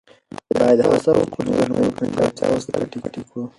[0.53, 3.43] باید هڅه وکړو چې د نورو په نیمګړتیاوو سترګې پټې کړو.